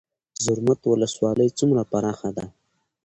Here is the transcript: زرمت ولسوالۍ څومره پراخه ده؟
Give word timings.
زرمت 0.43 0.79
ولسوالۍ 0.85 1.49
څومره 1.59 1.81
پراخه 1.91 2.29
ده؟ 2.37 2.45